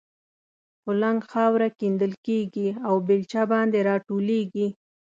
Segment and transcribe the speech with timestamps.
[0.83, 4.67] کولنګ خاوره کیندل کېږي او بېلچه باندې را ټولېږي.